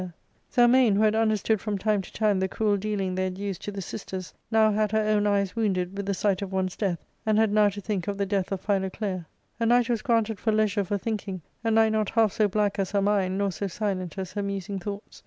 Zelmane, 0.51 0.95
who 0.95 1.03
had 1.03 1.13
understood 1.13 1.61
from 1.61 1.77
time 1.77 2.01
to 2.01 2.11
time 2.11 2.39
the 2.39 2.47
cruel 2.47 2.75
dealing 2.75 3.13
they 3.13 3.25
had 3.25 3.37
used 3.37 3.61
to 3.61 3.71
the 3.71 3.83
sisters, 3.83 4.33
now 4.49 4.71
had 4.71 4.91
her 4.91 5.01
own 5.01 5.27
eyes 5.27 5.55
wounded 5.55 5.95
with 5.95 6.07
the 6.07 6.15
sight 6.15 6.41
of 6.41 6.51
one's 6.51 6.75
death, 6.75 6.97
and 7.23 7.37
had 7.37 7.51
now 7.53 7.69
to 7.69 7.79
think 7.79 8.07
of 8.07 8.17
the 8.17 8.25
death 8.25 8.51
of 8.51 8.61
Philoclea. 8.61 9.27
A 9.59 9.65
night 9.67 9.89
was 9.89 10.01
granted 10.01 10.39
for 10.39 10.51
leisure 10.51 10.83
for 10.83 10.97
thinking, 10.97 11.43
a 11.63 11.69
night 11.69 11.89
not 11.91 12.09
half 12.09 12.33
so 12.33 12.47
black 12.47 12.79
as 12.79 12.89
her 12.93 13.01
mind, 13.03 13.37
nor 13.37 13.51
so 13.51 13.67
silent 13.67 14.17
as 14.17 14.31
her 14.33 14.41
musing 14.41 14.79
thoughts. 14.79 15.19